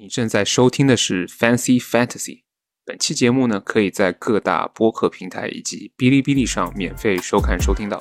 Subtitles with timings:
[0.00, 2.42] 你正在收听的是 Fancy Fantasy。
[2.86, 7.98] 本期节目呢，可以在各大播客平台以及哔哩哔哩上免费收看收听到。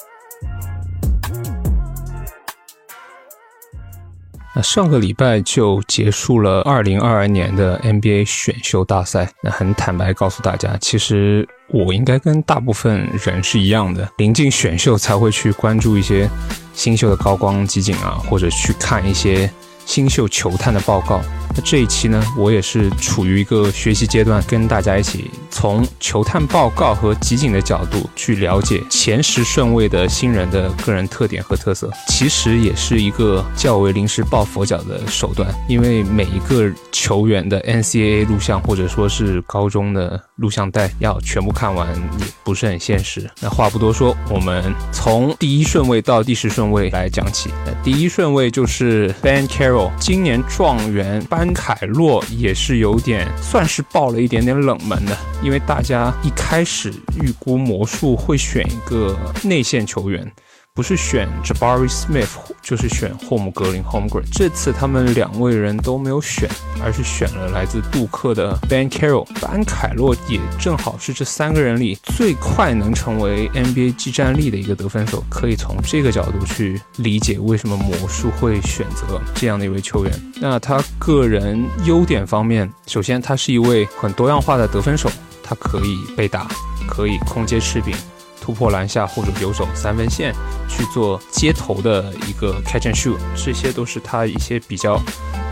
[4.56, 9.32] 那上个礼拜就结束了二零二二年的 NBA 选秀大赛。
[9.42, 16.30] 那很坦白告诉大家，其实我应该跟大部分人是一样的，临近选秀才会去关注一些
[16.76, 19.52] 新秀的高光集锦啊，或者去看一些
[19.88, 21.20] 新秀球探的报告。
[21.56, 31.92] 那这一期呢，我也是处于一个学习阶段，跟大家一起从球探报告和集锦的角度去了解前十顺位的新人的个人特点和特色。
[32.10, 41.88] 其实也是一个较为临时抱佛脚的手段，因为每一个球员的 NCAA 录像或者说是高中的录像带要全部看完
[42.20, 43.28] 也不是很现实。
[43.42, 47.50] 那话不多说，我们从第一顺位到第十顺位来讲起。
[47.66, 51.48] 那第一顺位就是 Ben Carroll，今年状元班。
[51.54, 60.30] 凯洛也是有点算是爆了一点点冷门的，因为大家一开始预估魔术会选一个内线球员。
[60.76, 62.30] 不是选 Jabari Smith，
[62.62, 64.22] 就是选霍姆格林 Holmgren。
[64.32, 66.48] 这次他们两位人都没有选，
[66.84, 69.26] 而是选了来自杜克的 Ben Carroll。
[69.42, 80.14] 班凯洛也正好是这三个人里最快能成为 NBA 技战力的一个得分手，可以从这个角度去理解为什么魔术会选择这样的一位球员。
[80.40, 85.10] 那他个人优点方面，首先他是一位很多样化的得分手，
[85.48, 86.48] 他可以被打，
[86.88, 87.96] 可以空接吃饼。
[88.40, 90.34] 突破篮下或者游走三分线
[90.70, 94.98] 去做接头的一个 catch and shoot，这些都是他一些比较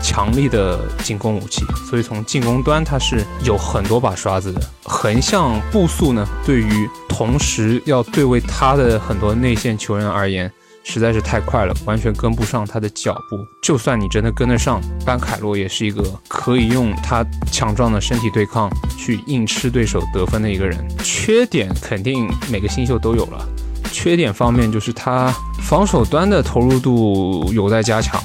[0.02, 1.62] 强力的进攻武器。
[1.90, 4.60] 所以从进攻端他是有很多把刷子的。
[4.84, 10.50] 横向步速呢，对于同时要对位他的很多内线球员而言。
[10.88, 13.44] 实在是太快了，完全跟不上他的脚步。
[13.60, 20.86] 就算你真的跟得上，班凯洛也是一个可以用他强壮的身体对抗去硬吃对手得分的一个人。
[21.02, 23.46] 缺点肯定每个新秀都有了，
[23.90, 28.22] 缺点方面就是他防守端的投入度有待加强，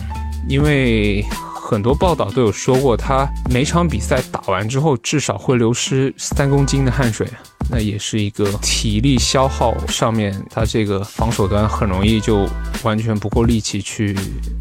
[0.48, 1.26] 因为。
[1.72, 7.26] 很多报道都有说过，他每场比赛打完之后至少会流失三公斤的汗水，
[7.72, 12.48] 那也是一个体力消耗上面，他这个防守端很容易就
[12.84, 14.16] 完全不够力气去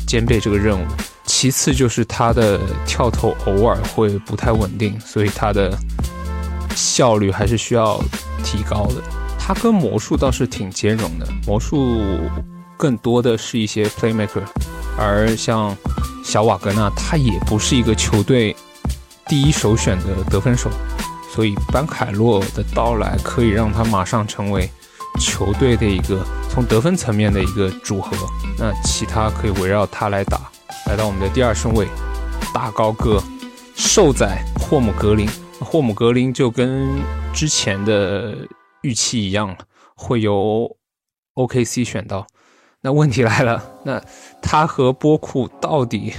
[0.06, 0.84] 兼备这个任务。
[1.26, 5.76] 其次就是他的跳投偶尔会不太稳定，所以他的
[6.76, 8.00] 效率还是需要
[8.44, 9.02] 提高的。
[9.38, 12.00] 他跟魔术倒是挺兼容的，魔术
[12.76, 14.42] 更多的是一些 playmaker，
[14.96, 15.76] 而像。
[16.22, 18.54] 小瓦格纳他也不是一个球队
[19.26, 20.70] 第一首选的得分手，
[21.32, 24.68] 所以班凯洛的到来可以让他马上成为
[25.20, 28.16] 球队的一个从得分层面的一个组合。
[28.58, 30.50] 那其他可以围绕他来打。
[30.86, 31.86] 来到我们的第二顺位，
[32.52, 33.22] 大高个
[33.76, 34.26] 瘦仔
[34.58, 35.28] 霍姆格林。
[35.60, 36.88] 霍姆格林就跟
[37.32, 38.34] 之前的
[38.82, 39.56] 预期一样，
[39.94, 40.76] 会由
[41.34, 42.26] OKC 选到。
[42.80, 44.02] 那问题来了，那
[44.42, 46.14] 他和波库到底，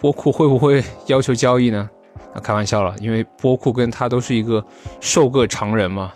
[0.00, 1.88] 波库会不会要求交易呢？
[2.38, 4.64] 开玩笑了，因为波库跟他都是一个
[5.00, 6.12] 瘦个常人嘛。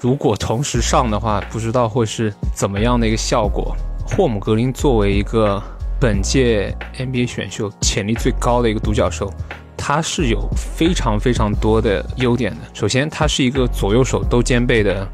[0.00, 3.76] 如果同时上的话，不知道会是怎么样的一个效果。
[4.06, 5.62] 霍姆格林作为一个
[6.00, 9.32] 本届 NBA 选秀潜力最高的一个独角兽，
[9.76, 12.58] 他是有非常非常多的优点的。
[12.72, 15.06] 首先，他是一个左右手都兼备的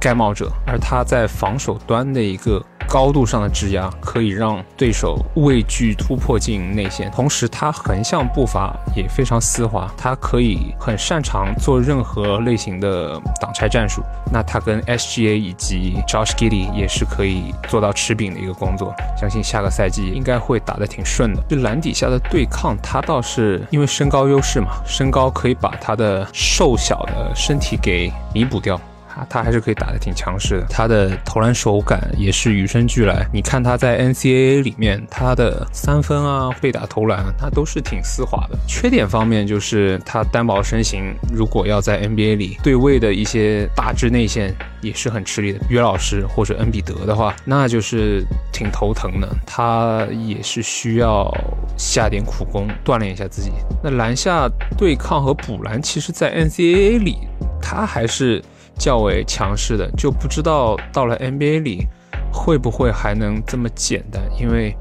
[0.00, 2.64] 盖帽者，而他在防守端的一个。
[2.94, 14.00] 高度上的质压可以让对手畏惧突破进内线，同时他横向步伐也非常丝滑，他可以很擅长做任何类型的挡拆战术。
[14.32, 21.42] 那他跟 SGA 以及 Josh Giddey 也是可以做到吃饼的一个工作，相信下个赛季应该会打得挺顺的。
[21.48, 28.80] 就篮底下的对抗，他倒是因为身高优势嘛，身高可以把他的瘦小的身体给弥补掉。
[29.14, 33.26] 他他还是可以打得挺强势的，他的投篮手感也是与生俱来。
[33.32, 38.58] 你看他在 NCAA 里面，他的三分啊、被打投篮，他都是挺丝滑的。
[38.66, 45.60] 缺点方面就是他单薄身形，如果要在 NBA 里对位的一些大支内线也是很吃力的。
[45.68, 49.28] 约老师或者恩比德的话，那就是挺头疼的。
[49.46, 51.32] 他也是需要
[51.76, 53.52] 下点苦功锻炼一下自己。
[53.82, 57.18] 那篮下对抗和补篮，其实在 NCAA 里，
[57.62, 58.42] 他还是。
[58.78, 61.86] 较为强势的，就不知道到了 NBA 里
[62.32, 64.22] 会不会还能这么简单？
[64.40, 64.76] 因为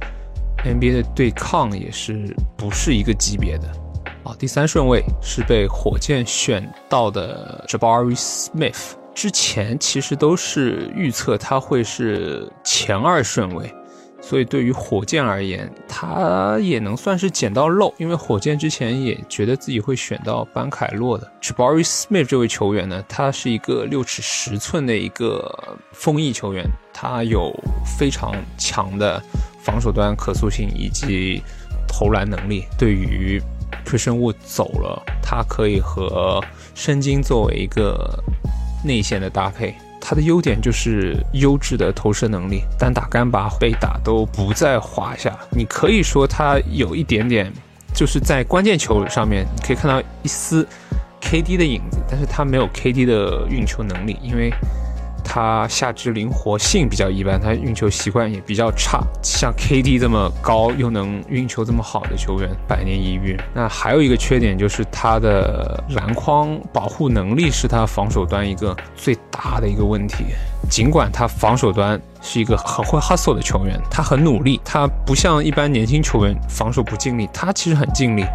[0.66, 3.68] NBA 的对抗也是不是一个级别的。
[4.24, 13.69] 啊，第三顺位是被火箭选到的 Jabari Smith，之前其实都是预测他会是前二顺位，
[14.25, 21.30] 所以对于火箭而言，他也能算是捡到漏，因为火箭之前也觉得自己会选到班凯洛的。
[21.42, 27.54] Jabari Smith 这位球员呢，他是一个六尺十寸的一个锋翼球员，他有
[27.98, 29.22] 非常强的
[29.62, 31.44] 防守端可塑性以及
[31.86, 32.64] 投篮能力。
[32.80, 33.42] 对于
[33.86, 36.42] 崔身沃走了，他可以和
[36.74, 38.18] 申京作为一个
[38.86, 39.75] 内线的搭配。
[40.05, 45.33] 他的优点就是优质的投射能力，单打干拔被打都不在话下。
[45.50, 47.50] 你可以说他有一点点，
[47.95, 50.67] 就是在关键球上面，你可以看到一丝
[51.21, 54.53] KD 的影子，但是他没有 KD 的运球能力，因为。
[55.24, 59.02] 他下肢灵活性比较一般，他运球习惯也比较差。
[59.22, 63.40] 像 KD 这么高又能运球这么好的球员，百年一遇。
[63.54, 70.25] 那还有一个缺点就是他的篮筐保护能力是他防守端一个最大的一个问题。
[70.70, 78.25] 尽管他防守端是一个很会 hustle 的球员，他很努力，他不像一般年轻球员防守不尽力，他其实很尽力。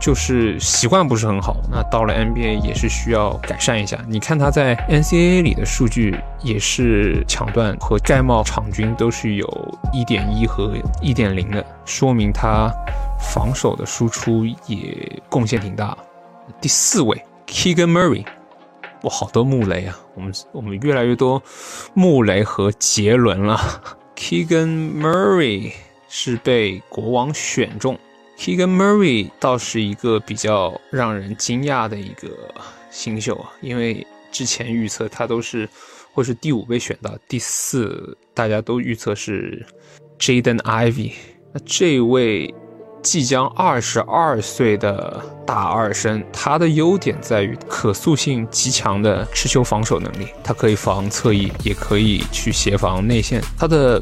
[0.00, 4.02] 就是习惯不是很好，那到了 NBA 也是需要改善一下。
[4.08, 12.72] 你看他在 NCAA 里的数据也是抢断和盖帽场均都是有一点一和一点零的，说明他
[13.20, 15.94] 防守的输出也贡献挺大。
[16.62, 18.24] 第四位 Keegan Murray，
[19.02, 19.96] 哇，好多穆雷啊！
[20.14, 21.42] 我们我们越来越多
[21.92, 23.60] 穆雷和杰伦了。
[24.16, 25.72] Keegan Murray
[26.08, 27.98] 是被国王选中。
[28.40, 32.30] Keegan Murray 倒是一个比较让人惊讶的一个
[32.90, 35.68] 新秀啊，因为之前预测他都是
[36.14, 39.66] 会是第五被选到，第四大家都预测是
[40.18, 41.12] Jaden Ivy。
[41.52, 42.54] 那这位
[43.02, 54.00] 即将二十二岁的大二生，他的优点在于可塑性极强的持球防守能力，他可以防侧翼，也可以去协防内线，他的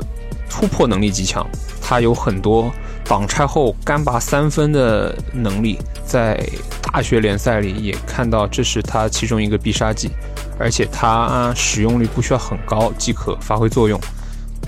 [0.48, 1.44] 突破能力极强，
[1.82, 2.72] 他有很多。
[3.08, 6.38] 挡拆后干拔三分的能力，在
[6.82, 10.10] 大学联赛里也看到，这是他其中一个必杀技，
[10.58, 13.98] 而且他使用率不需要很高即可发挥作用。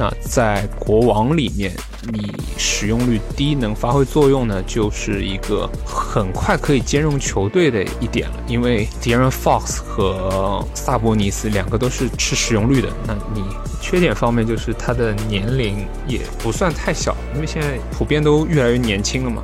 [0.00, 1.76] 那在国王里面，
[2.10, 8.36] 你使用率低能发挥作用呢，就是一个很快可以兼容球队的一点了。
[8.48, 13.44] 因为 De'Aaron Fox 和萨博尼斯两个都是吃使用率的，那你
[13.82, 19.42] 缺点方面就是他的年龄也不算太小，因为现在普遍都越来越年轻了嘛。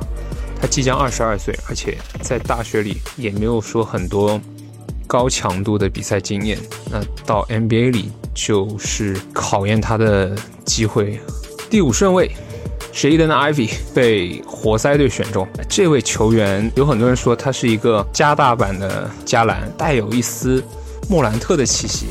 [0.59, 4.41] 他即将二十二岁，而且在大学里也没有说很多
[5.07, 6.59] 高强度的比赛经验。
[6.91, 8.11] 那到 NBA 里。
[8.39, 11.19] 就是考验他的机会。
[11.71, 12.29] 第五顺位
[12.93, 15.47] ，Jaden Ivy 被活塞队选中。
[15.67, 20.63] 这位球员有很多人说他是一个加大版的加兰，带有一丝
[21.09, 22.05] 莫兰特的气息。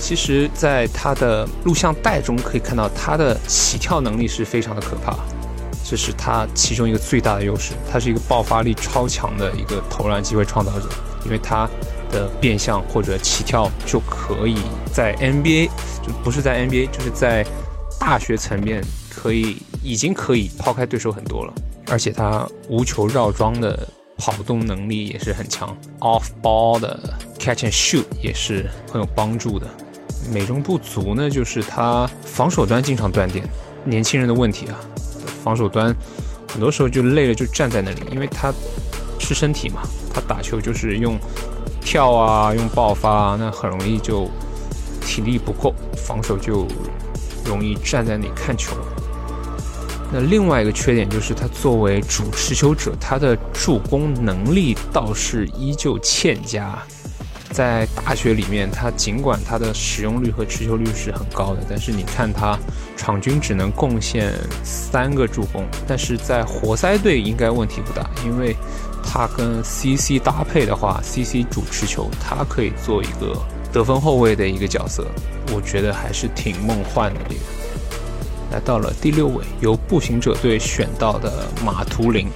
[0.00, 5.14] 其实，在他的录像带中可以看到，他的起跳能力是非常的可怕，
[5.84, 7.74] 这是他其中一个最大的优势。
[7.92, 10.88] 他是一个爆发力超强的一个投篮机会创造者，
[11.26, 11.68] 因为他。
[12.16, 14.56] 的变向或者起跳就可以
[14.90, 15.68] 在 NBA，
[16.02, 17.46] 就不是在 NBA，就是在
[18.00, 21.52] 大学层面可以已经可以抛开对手很多了，
[21.90, 23.86] 而且他无球绕桩的
[24.16, 26.98] 跑动能力也是很强，off ball 的
[27.38, 29.66] catch and shoot 也是很有帮助的。
[30.32, 33.46] 美中不足呢，就是他防守端经常断电，
[33.84, 34.80] 年轻人的问题啊，
[35.44, 35.94] 防守端
[36.50, 38.50] 很多时候就累了就站在那里，因为他
[39.18, 39.82] 吃身体嘛，
[40.14, 41.18] 他打球就是用。
[41.86, 44.28] 跳啊，用爆发，啊那很容易就
[45.00, 46.66] 体力不够，防守就
[47.44, 48.76] 容易站在那里看球。
[50.12, 56.76] 那另外一个缺点就是，他作为主持球者，他的助攻能力倒是依旧欠佳。
[57.52, 62.58] 在大学里面，他尽管他的使用率和持球率是很高的，但是你看他
[62.96, 64.32] 场均只能贡献
[64.64, 65.64] 三个助攻。
[65.86, 68.56] 但是在活塞队应该问题不大，因为。
[69.16, 73.34] 他跟 CC 搭配的话，CC 主持球，他可以做一个
[73.72, 75.06] 得分后卫的一个角色，
[75.54, 77.20] 我觉得还是挺梦幻的。
[77.26, 77.40] 这个
[78.52, 82.28] 来到了第六位，由步行者队选到的马图林，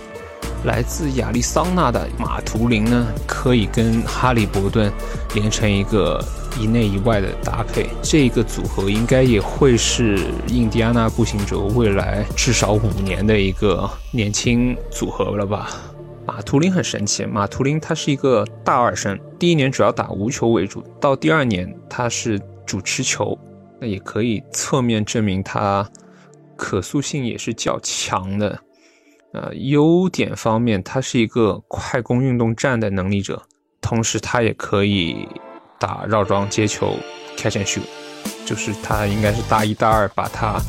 [0.65, 4.91] 来自亚利桑那的马图林呢，可以跟哈利伯顿
[5.35, 6.25] 连成一个
[6.59, 15.71] 一内一外的搭配，这个组合应该也会是印第安纳步行者未来至少五年的一个年轻组合了吧。
[16.33, 23.37] 马图林很神奇，马图林他是一个大二生，第一年主要打无球为主，到第二年他是主持球，
[23.81, 25.91] 那也可以侧面证明他
[26.55, 28.57] 可塑性也是较强的。
[29.33, 33.43] 呃，优点方面，他是一个快攻运动战的能力者，
[33.81, 35.27] 同时他也可以
[35.81, 36.95] 打绕桩接球
[37.37, 37.83] ，catch and shoot，
[38.47, 40.63] 就是他应该是大一大二把他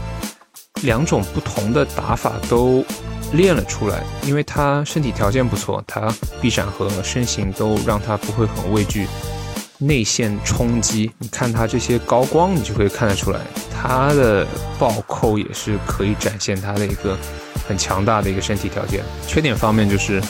[0.81, 2.83] 两种不同的打法都
[3.33, 9.07] 练了出来，因为他身体条件不错，他臂展和身形都让他不会很畏惧
[9.77, 11.11] 内线冲击。
[11.17, 13.39] 你看他这些高光，你就会看得出来，
[13.71, 14.45] 他的
[14.77, 17.17] 暴扣也是可以展现他的一个
[17.67, 19.03] 很强大的一个身体条件。
[19.27, 20.21] 缺点方面就是。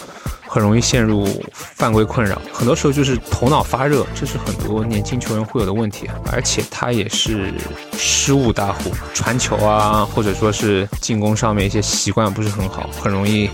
[0.51, 6.09] 很容易陷入犯规困扰，很多时候就是头脑发热，这是很多年轻球员会有的问题。
[6.29, 7.53] 而且他也是
[7.93, 13.49] 失误大户，传球啊，或者说是进攻上面一些习惯不是很好，很容易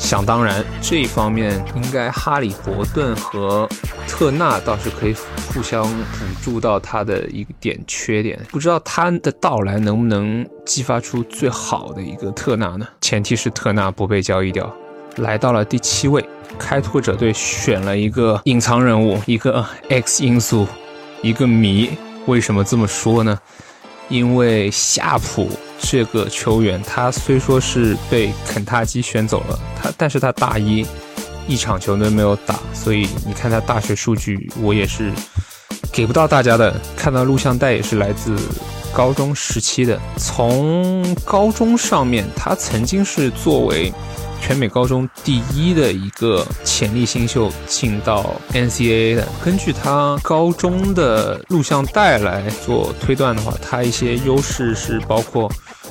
[0.00, 0.64] 想当然。
[0.80, 3.68] 这一方面，应该哈里伯顿和
[4.08, 5.14] 特纳倒是可以
[5.54, 8.36] 互相补助到他的一点缺点。
[8.50, 12.84] 不知道他的到来能不能激发出最好的一个特纳呢？
[13.00, 14.68] 前提是特纳不被交易掉。
[15.16, 16.24] 来到了第七位，
[16.58, 20.66] 开拓者队选了一个隐藏人物，一个 X 因素，
[21.22, 21.90] 一个谜。
[22.26, 23.38] 为什么这么说呢？
[24.08, 25.50] 因为夏普
[25.80, 30.86] 这个球员，他虽说是被肯塔基选走了，他但是他大一
[31.46, 35.10] 一场球都没有打，所以你看他大学数据，我也是
[35.92, 36.74] 给不到大家的。
[36.96, 38.36] 看到录像带也是来自
[38.92, 43.92] 高中时期的，从高中上面，他曾经是作为。
[44.42, 55.48] 全美高中第一的一个潜力新秀进到 NCAA 的，根据他高中的录像带来做推断的话，他一些优势是包括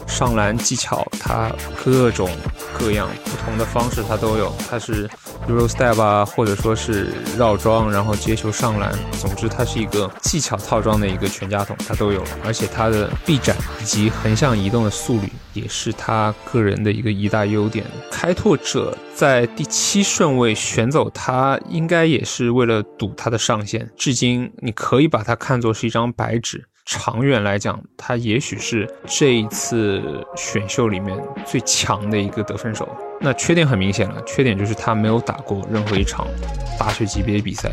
[0.08, 1.52] 上篮技巧，他
[1.84, 2.30] 各种
[2.78, 5.10] 各样不同的方式他都有，他是。
[5.48, 12.24] Euro step 啊，或者说是绕桩，然后接球上篮，总之它是一个技巧套装的一个全家桶，它都有。
[12.46, 17.84] 而且它的臂展以及横向移动的速率也是他个人的一个一大优点。
[18.12, 23.90] 开拓者在第七顺位选走他，应该也是为了赌他的上限。
[23.98, 26.66] 至今你可以把它看作是一张白纸。
[26.94, 30.04] 长远来讲，他也许是这一次
[30.36, 32.86] 选秀里面最强的一个得分手。
[33.22, 36.28] 那缺点很明显了，缺点就是他没有打过任何一场
[36.78, 37.72] 大学级别的比赛，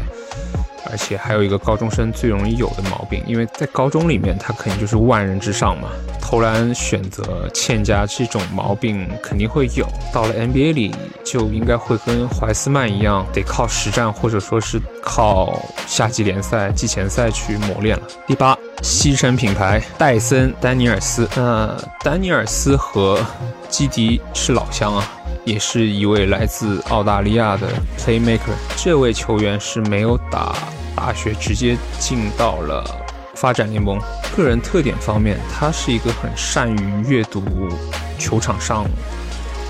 [0.90, 5.88] 而且还有一个高中生最容易有的毛病，因为在高中里面他肯定就是万人之上嘛，
[6.20, 9.86] 投篮选择欠佳这种毛病肯定会有。
[10.12, 18.02] 到了 NBA 里就应该会跟怀斯曼一样，得靠实战或者说是靠夏季联赛、季前赛去磨练了。
[18.26, 23.24] 第八，西城品牌戴森丹尼尔斯，那丹尼尔斯和
[23.68, 25.10] 基迪是老乡啊。
[25.44, 27.68] 也是一位来自澳大利亚的
[27.98, 30.54] playmaker，这位球员是没有打
[30.94, 32.84] 大学，直接进到了
[33.34, 33.98] 发展联盟。
[34.36, 37.42] 个人特点方面，他是一个很善于阅读
[38.18, 38.84] 球场上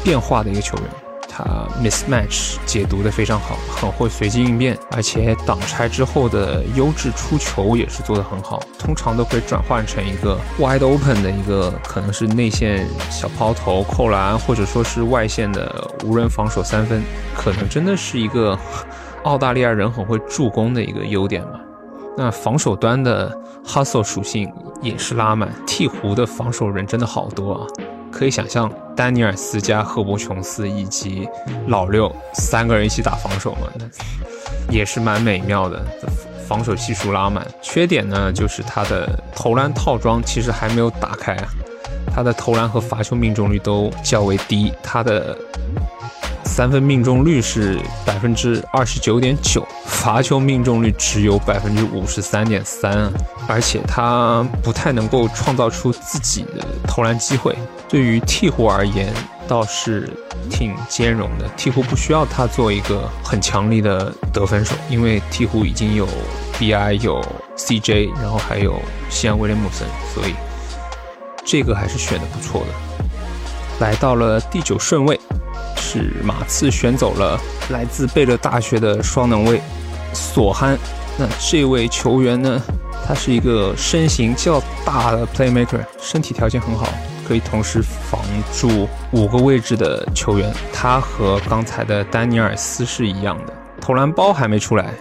[0.04, 1.07] 变化的一个球员。
[1.38, 17.00] 他 mismatch 解读的非常好，很会随机应变，而且挡拆之后的优质出球也是做得很好，通常都会转换成一个 wide open 的一个，可能是内线小抛投、扣篮，或者说是外线的无人防守三分，
[17.36, 18.58] 可能真的是一个
[19.22, 21.60] 澳大利亚人很会助攻的一个优点吧。
[22.16, 23.32] 那防守端的
[23.64, 24.52] hustle 属性
[24.82, 27.66] 也是拉满，鹈鹕的防守人真的好多啊。
[28.10, 31.28] 可以想象，丹尼尔斯加赫伯琼斯以及
[31.66, 35.84] 老六三个人一起打防守嘛，那也是蛮美妙的。
[36.46, 41.36] 防守系数拉满，缺点呢就是他的投篮套装其实还没有打开，
[42.14, 45.36] 他的投篮和罚球命中率都较为低，他的。
[46.44, 53.12] 三分命中率是百分之二十九点九，罚球命中率只有百分之五十三点三，
[53.46, 57.54] 而且他不太能够创造出自己的投篮机会。
[57.88, 59.12] 对于鹈鹕而言，
[59.46, 60.08] 倒是
[60.50, 61.48] 挺兼容的。
[61.56, 66.06] 鹈鹕不需要他做一个很强力的得分手，因为鹈鹕已经有
[66.58, 67.24] BI 有
[67.56, 70.34] CJ，然后还有西安威廉姆森，所以
[71.44, 72.66] 这个还是选的不错的。
[73.80, 75.18] 来到了第九顺位。
[75.80, 77.40] 是马刺选走了
[77.70, 79.58] 来自贝勒大学的双能卫
[80.12, 80.76] 索憨。
[81.16, 82.60] 那这位球员呢？
[83.06, 86.86] 他是一个身形较大的 playmaker，身体条件很好，
[87.28, 88.18] 可以同时防
[88.54, 90.50] 住五个位置的球员。
[90.72, 94.94] 他和刚才的丹尼尔斯是一样的，投篮包还没出来，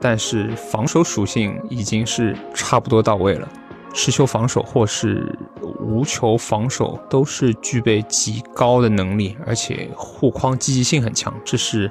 [0.00, 3.46] 但是防守属性已经是差不多到位了。
[3.92, 5.36] 持球防守或是
[5.80, 11.34] 无球防守都是具备极高的能力，而且护框积极性很强。
[11.44, 11.90] 这是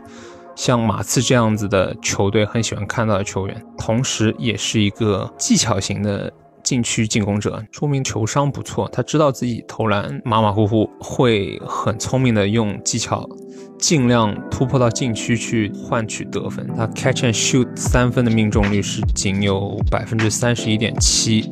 [0.56, 6.32] 像马刺这样子的球队很喜欢看到的球员，同时也是一个技巧型的
[6.68, 8.90] 禁区进攻者，说明球商不错。
[8.92, 13.26] 他知道自己投篮马马虎虎，会很聪明的用技巧
[13.80, 16.68] 尽量突破到禁区去换取得分。
[16.76, 21.50] 他 catch and shoot 三分的命中率是仅有百分之三十一点七。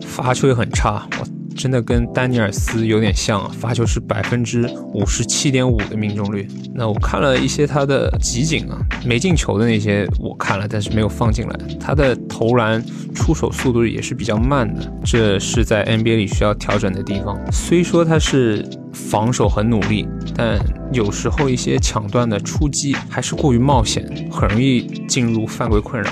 [0.00, 1.26] 罚球也很差，我
[1.58, 6.46] 真的跟丹尼尔斯有点像，罚球是百分之五十七点五的命中率。
[6.72, 11.58] 那我看了一些他的集锦啊，没进球的那些我看了，但是没有放进来。
[11.80, 12.80] 他的投篮
[13.12, 17.36] 出手速度也是比较慢的，这是在 NBA 里需要调整的地方。
[17.50, 20.60] 虽说他是防守很努力，但
[20.92, 26.08] 有时候一些抢断的出击还是过于冒险，很容易进入犯规困扰。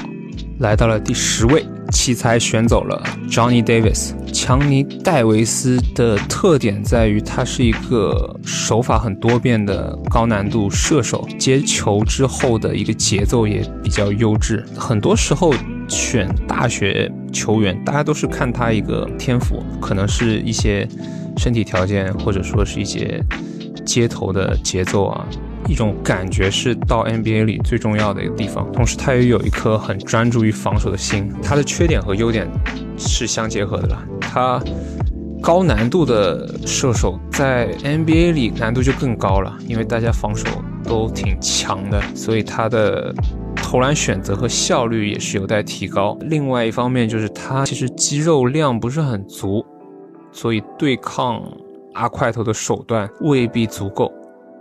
[0.59, 1.65] 来到了第十位。
[1.91, 4.13] 奇才选走了 Johnny Davis。
[4.33, 14.65] 强尼戴维斯的特点在于，他是一个手法很多变的高难度射手，接球之后的一个节奏也比较优质。
[14.77, 15.55] 很多时候
[15.89, 20.87] 选大学球员，大家都是看他一个天赋，可能是一些
[21.39, 23.25] 身体条件，或者说是一些
[23.87, 25.27] 接头的节奏啊。
[25.69, 31.33] 一种感觉是到 NBA 里最重要的一个地方，同时他也有一颗很专注于防守的心。
[31.43, 32.49] 他的缺点和优点
[32.97, 34.07] 是相结合的啦。
[34.21, 34.63] 他
[35.43, 40.47] 高难度的射手在 NBA 里难度就更高了，因为大家防守
[40.85, 43.15] 都挺强的，所以他的
[43.57, 46.17] 投篮选择和效率也是有待提高。
[46.23, 49.65] 另外一方面就是他其实肌肉量不是很足，
[50.33, 51.43] 所以对抗
[51.95, 54.13] 阿块头的手段未必足够。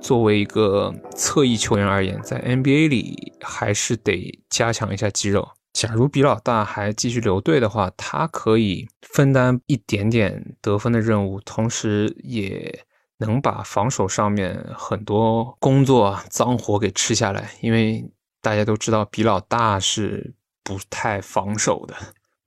[0.02, 5.48] 作为一个侧翼球员而言，在 NBA 里还是得加强一下肌肉。
[5.74, 12.86] 假如比老大还继续留队的话，他可以分担一点点得分的任务，同时也
[13.18, 17.50] 能把防守上面很多工作脏活给吃下来。
[17.62, 18.10] 因为
[18.42, 21.96] 大家都知道，比老大是不太防守的。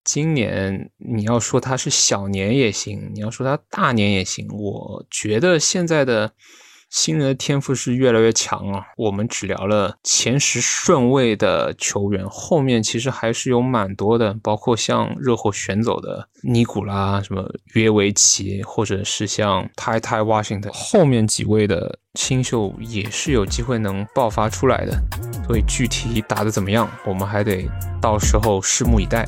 [0.04, 6.32] 今年你要说他是小年也行，你要说他大年也行，我觉得现在的。
[6.90, 8.86] 新人的天赋是越来越强啊！
[8.96, 24.98] 我们只聊了前十顺位的球员，后面其实还是有蛮多的，包括像热火选走的尼古拉、什么约维奇，或者是像 Ty Ty Washington，后面几位的新秀也是有机会能爆发出来的。
[25.46, 27.68] 所以具体打得怎么样，我们还得
[28.00, 29.26] 到时候拭目以待。